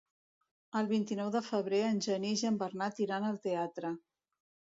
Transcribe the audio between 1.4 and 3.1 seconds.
febrer en Genís i en Bernat